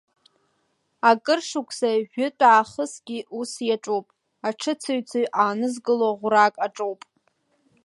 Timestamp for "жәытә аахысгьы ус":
2.11-3.51